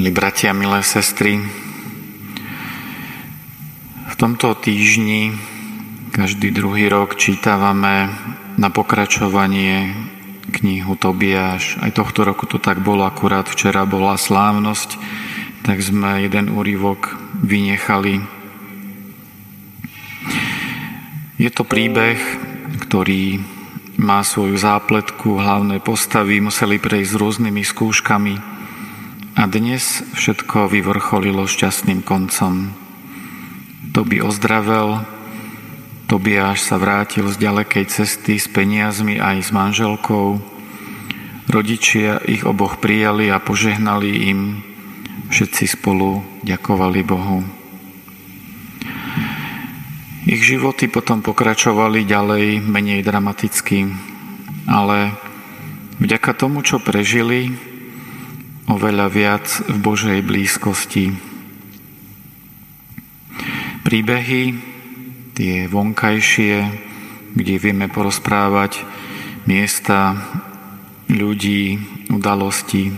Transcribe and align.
Milí 0.00 0.16
bratia, 0.16 0.56
milé 0.56 0.80
sestry, 0.80 1.36
v 4.08 4.14
tomto 4.16 4.56
týždni 4.56 5.36
každý 6.08 6.56
druhý 6.56 6.88
rok 6.88 7.20
čítavame 7.20 8.08
na 8.56 8.72
pokračovanie 8.72 9.92
knihu 10.56 10.96
Tobiáš. 10.96 11.76
Aj 11.84 11.92
tohto 11.92 12.24
roku 12.24 12.48
to 12.48 12.56
tak 12.56 12.80
bolo, 12.80 13.04
akurát 13.04 13.44
včera 13.44 13.84
bola 13.84 14.16
slávnosť, 14.16 14.96
tak 15.68 15.84
sme 15.84 16.24
jeden 16.24 16.48
úryvok 16.48 17.20
vynechali. 17.44 18.24
Je 21.36 21.50
to 21.52 21.60
príbeh, 21.68 22.16
ktorý 22.88 23.36
má 24.00 24.24
svoju 24.24 24.56
zápletku, 24.56 25.36
hlavné 25.36 25.76
postavy 25.84 26.40
museli 26.40 26.80
prejsť 26.80 27.10
s 27.12 27.20
rôznymi 27.20 27.60
skúškami, 27.68 28.59
a 29.38 29.46
dnes 29.46 30.02
všetko 30.18 30.66
vyvrcholilo 30.66 31.46
šťastným 31.46 32.02
koncom. 32.02 32.74
by 33.94 34.16
ozdravel, 34.26 35.06
Tobiáš 36.10 36.66
sa 36.66 36.74
vrátil 36.74 37.30
z 37.30 37.38
ďalekej 37.38 37.84
cesty 37.86 38.34
s 38.34 38.50
peniazmi 38.50 39.22
aj 39.22 39.46
s 39.46 39.50
manželkou. 39.54 40.42
Rodičia 41.46 42.18
ich 42.26 42.42
oboch 42.42 42.82
prijali 42.82 43.30
a 43.30 43.38
požehnali 43.38 44.26
im. 44.34 44.66
Všetci 45.30 45.78
spolu 45.78 46.26
ďakovali 46.42 47.00
Bohu. 47.06 47.46
Ich 50.26 50.42
životy 50.42 50.90
potom 50.90 51.22
pokračovali 51.22 52.02
ďalej 52.02 52.58
menej 52.58 53.06
dramaticky, 53.06 53.94
ale 54.66 55.14
vďaka 56.02 56.30
tomu, 56.34 56.66
čo 56.66 56.82
prežili, 56.82 57.69
oveľa 58.68 59.06
viac 59.08 59.46
v 59.64 59.76
Božej 59.80 60.20
blízkosti. 60.26 61.14
Príbehy, 63.86 64.42
tie 65.32 65.64
vonkajšie, 65.70 66.54
kde 67.32 67.54
vieme 67.56 67.88
porozprávať 67.88 68.84
miesta, 69.48 70.18
ľudí, 71.08 71.80
udalosti, 72.12 72.92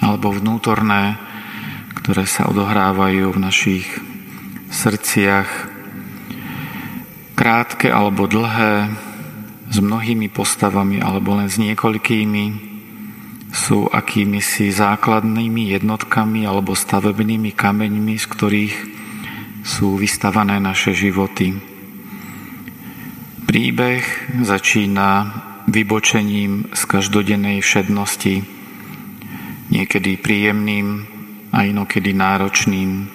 alebo 0.00 0.32
vnútorné, 0.32 1.20
ktoré 2.00 2.24
sa 2.24 2.48
odohrávajú 2.48 3.30
v 3.30 3.38
našich 3.38 3.86
srdciach, 4.72 5.48
krátke 7.38 7.88
alebo 7.88 8.28
dlhé, 8.28 8.90
s 9.70 9.78
mnohými 9.78 10.26
postavami 10.28 10.98
alebo 10.98 11.38
len 11.38 11.46
s 11.46 11.56
niekoľkými, 11.62 12.69
sú 13.50 13.90
akými 13.90 14.38
si 14.38 14.70
základnými 14.70 15.74
jednotkami 15.74 16.46
alebo 16.46 16.78
stavebnými 16.78 17.50
kameňmi, 17.50 18.14
z 18.14 18.26
ktorých 18.30 18.76
sú 19.66 19.98
vystavané 19.98 20.62
naše 20.62 20.94
životy. 20.94 21.58
Príbeh 23.44 24.02
začína 24.46 25.34
vybočením 25.66 26.70
z 26.70 26.82
každodennej 26.86 27.58
všednosti, 27.58 28.46
niekedy 29.74 30.18
príjemným 30.22 31.06
a 31.50 31.66
inokedy 31.66 32.14
náročným. 32.14 33.10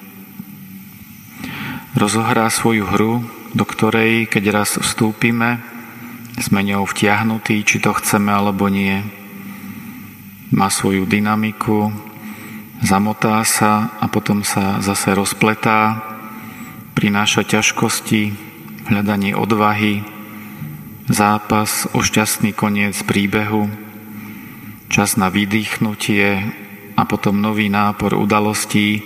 Rozohrá 1.95 2.51
svoju 2.51 2.83
hru, 2.91 3.23
do 3.55 3.63
ktorej, 3.63 4.27
keď 4.27 4.43
raz 4.51 4.75
vstúpime, 4.75 5.63
sme 6.35 6.67
ňou 6.67 6.83
vtiahnutí, 6.83 7.63
či 7.63 7.79
to 7.79 7.95
chceme 7.95 8.27
alebo 8.35 8.67
nie 8.67 9.24
má 10.53 10.69
svoju 10.69 11.09
dynamiku, 11.09 11.89
zamotá 12.85 13.41
sa 13.47 13.97
a 13.97 14.05
potom 14.05 14.45
sa 14.45 14.77
zase 14.83 15.15
rozpletá, 15.17 16.01
prináša 16.93 17.41
ťažkosti, 17.41 18.33
hľadanie 18.89 19.33
odvahy, 19.33 20.05
zápas 21.09 21.89
o 21.93 22.01
šťastný 22.01 22.53
koniec 22.53 22.97
príbehu, 23.05 23.69
čas 24.89 25.17
na 25.17 25.33
vydýchnutie 25.33 26.45
a 26.95 27.01
potom 27.03 27.41
nový 27.41 27.67
nápor 27.67 28.13
udalostí, 28.15 29.03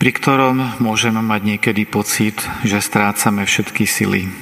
pri 0.00 0.10
ktorom 0.16 0.80
môžeme 0.80 1.20
mať 1.20 1.40
niekedy 1.44 1.84
pocit, 1.84 2.40
že 2.64 2.80
strácame 2.80 3.44
všetky 3.44 3.84
sily. 3.84 4.32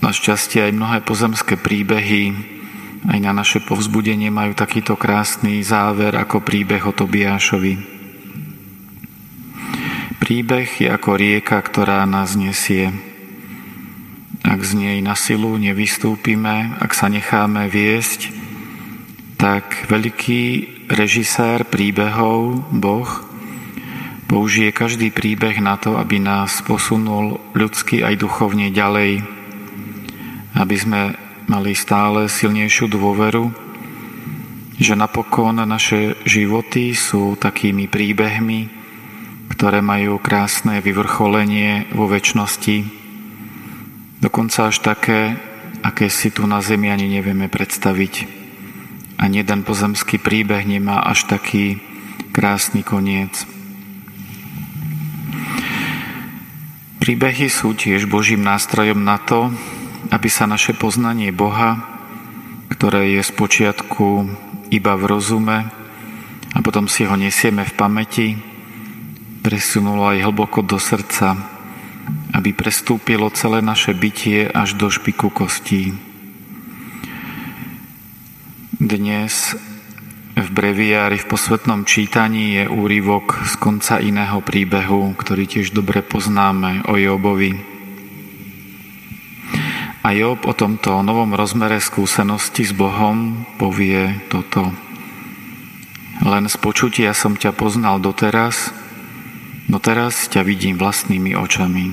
Našťastie 0.00 0.70
aj 0.70 0.72
mnohé 0.72 0.98
pozemské 1.04 1.60
príbehy 1.60 2.56
aj 3.08 3.18
na 3.24 3.32
naše 3.32 3.64
povzbudenie 3.64 4.28
majú 4.28 4.52
takýto 4.52 4.92
krásny 5.00 5.64
záver 5.64 6.12
ako 6.12 6.44
príbeh 6.44 6.84
o 6.84 6.92
Tobiášovi. 6.92 7.96
Príbeh 10.20 10.68
je 10.76 10.88
ako 10.92 11.16
rieka, 11.16 11.56
ktorá 11.56 12.04
nás 12.04 12.36
nesie. 12.36 12.92
Ak 14.44 14.60
z 14.60 14.76
nej 14.76 14.98
na 15.00 15.16
silu 15.16 15.56
nevystúpime, 15.56 16.76
ak 16.76 16.92
sa 16.92 17.08
necháme 17.08 17.64
viesť, 17.72 18.28
tak 19.40 19.88
veľký 19.88 20.44
režisér 20.92 21.64
príbehov, 21.64 22.68
Boh, 22.76 23.08
použije 24.28 24.68
každý 24.76 25.08
príbeh 25.08 25.56
na 25.64 25.80
to, 25.80 25.96
aby 25.96 26.20
nás 26.20 26.60
posunul 26.60 27.40
ľudsky 27.56 28.04
aj 28.04 28.20
duchovne 28.20 28.68
ďalej, 28.68 29.24
aby 30.60 30.76
sme 30.76 31.27
mali 31.48 31.72
stále 31.72 32.28
silnejšiu 32.28 32.92
dôveru, 32.92 33.48
že 34.76 34.94
napokon 34.94 35.64
naše 35.64 36.14
životy 36.28 36.92
sú 36.92 37.34
takými 37.40 37.88
príbehmi, 37.88 38.68
ktoré 39.48 39.80
majú 39.80 40.20
krásne 40.20 40.78
vyvrcholenie 40.84 41.90
vo 41.96 42.06
väčšnosti, 42.06 42.84
dokonca 44.20 44.70
až 44.70 44.76
také, 44.84 45.40
aké 45.80 46.12
si 46.12 46.28
tu 46.28 46.44
na 46.44 46.60
zemi 46.60 46.92
ani 46.92 47.08
nevieme 47.08 47.48
predstaviť. 47.48 48.38
Ani 49.18 49.42
jeden 49.42 49.66
pozemský 49.66 50.22
príbeh 50.22 50.62
nemá 50.62 51.02
až 51.02 51.26
taký 51.26 51.82
krásny 52.30 52.86
koniec. 52.86 53.34
Príbehy 57.02 57.50
sú 57.50 57.74
tiež 57.74 58.06
Božím 58.06 58.46
nástrojom 58.46 59.02
na 59.02 59.18
to, 59.18 59.50
aby 60.08 60.28
sa 60.32 60.48
naše 60.48 60.72
poznanie 60.72 61.32
Boha, 61.32 61.80
ktoré 62.72 63.16
je 63.16 63.22
z 63.24 63.32
počiatku 63.32 64.06
iba 64.68 64.92
v 64.96 65.04
rozume 65.08 65.68
a 66.52 66.58
potom 66.64 66.88
si 66.88 67.04
ho 67.04 67.16
nesieme 67.16 67.64
v 67.64 67.76
pamäti, 67.76 68.28
presunulo 69.44 70.08
aj 70.08 70.24
hlboko 70.28 70.60
do 70.64 70.76
srdca, 70.76 71.36
aby 72.36 72.52
prestúpilo 72.52 73.32
celé 73.32 73.64
naše 73.64 73.96
bytie 73.96 74.48
až 74.48 74.76
do 74.76 74.92
špiku 74.92 75.32
kostí. 75.32 75.96
Dnes 78.78 79.56
v 80.38 80.48
breviári 80.54 81.18
v 81.18 81.26
posvetnom 81.26 81.82
čítaní 81.82 82.62
je 82.62 82.64
úryvok 82.70 83.42
z 83.42 83.58
konca 83.58 83.98
iného 83.98 84.38
príbehu, 84.38 85.18
ktorý 85.18 85.50
tiež 85.50 85.74
dobre 85.74 85.98
poznáme 85.98 86.86
o 86.86 86.94
Jobovi. 86.94 87.77
A 90.08 90.16
Job 90.16 90.48
o 90.48 90.56
tomto 90.56 91.04
novom 91.04 91.36
rozmere 91.36 91.76
skúsenosti 91.84 92.64
s 92.64 92.72
Bohom 92.72 93.44
povie 93.60 94.16
toto. 94.32 94.72
Len 96.24 96.48
z 96.48 96.56
počutia 96.56 97.12
som 97.12 97.36
ťa 97.36 97.52
poznal 97.52 98.00
doteraz, 98.00 98.72
no 99.68 99.76
teraz 99.76 100.32
ťa 100.32 100.48
vidím 100.48 100.80
vlastnými 100.80 101.36
očami. 101.36 101.92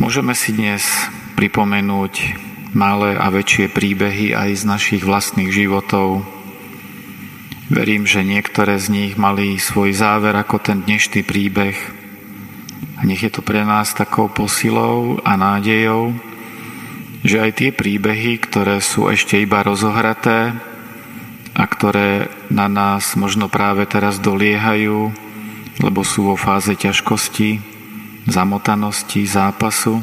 Môžeme 0.00 0.32
si 0.32 0.56
dnes 0.56 0.88
pripomenúť 1.36 2.40
malé 2.72 3.20
a 3.20 3.28
väčšie 3.28 3.76
príbehy 3.76 4.32
aj 4.32 4.56
z 4.56 4.64
našich 4.64 5.02
vlastných 5.04 5.52
životov. 5.52 6.24
Verím, 7.68 8.08
že 8.08 8.24
niektoré 8.24 8.80
z 8.80 8.88
nich 8.88 9.12
mali 9.20 9.60
svoj 9.60 9.92
záver 9.92 10.32
ako 10.32 10.64
ten 10.64 10.80
dnešný 10.80 11.28
príbeh– 11.28 11.76
nech 13.04 13.20
je 13.20 13.30
to 13.30 13.44
pre 13.44 13.60
nás 13.68 13.92
takou 13.92 14.32
posilou 14.32 15.20
a 15.20 15.36
nádejou, 15.36 16.16
že 17.20 17.36
aj 17.40 17.50
tie 17.56 17.70
príbehy, 17.72 18.40
ktoré 18.40 18.80
sú 18.80 19.12
ešte 19.12 19.36
iba 19.36 19.60
rozohraté 19.60 20.56
a 21.52 21.64
ktoré 21.68 22.32
na 22.48 22.66
nás 22.66 23.12
možno 23.14 23.52
práve 23.52 23.84
teraz 23.84 24.16
doliehajú, 24.20 25.12
lebo 25.84 26.00
sú 26.00 26.32
vo 26.32 26.36
fáze 26.40 26.72
ťažkosti, 26.72 27.60
zamotanosti, 28.24 29.28
zápasu, 29.28 30.00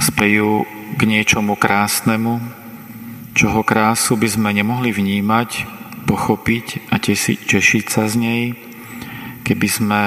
spejú 0.00 0.64
k 0.96 1.00
niečomu 1.04 1.60
krásnemu, 1.60 2.40
čoho 3.36 3.60
krásu 3.60 4.16
by 4.16 4.28
sme 4.32 4.50
nemohli 4.56 4.96
vnímať, 4.96 5.68
pochopiť 6.08 6.92
a 6.92 7.00
tešiť 7.00 7.84
sa 7.88 8.08
z 8.08 8.14
nej, 8.16 8.42
keby 9.44 9.68
sme 9.68 10.02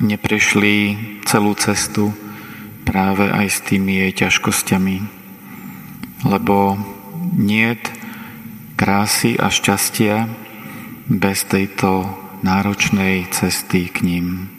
neprešli 0.00 0.98
celú 1.28 1.54
cestu 1.54 2.10
práve 2.82 3.30
aj 3.30 3.46
s 3.46 3.58
tými 3.62 4.02
jej 4.02 4.12
ťažkosťami. 4.26 4.96
Lebo 6.26 6.74
niet 7.38 7.80
krásy 8.74 9.38
a 9.38 9.52
šťastia 9.52 10.26
bez 11.06 11.46
tejto 11.46 12.10
náročnej 12.42 13.30
cesty 13.30 13.86
k 13.92 14.02
ním. 14.02 14.50